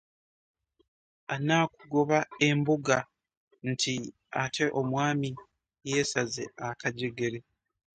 [1.33, 2.97] Annakugoba embuga
[3.69, 3.93] nti
[4.43, 5.29] ate omwami
[5.89, 7.39] yesaze akajegere.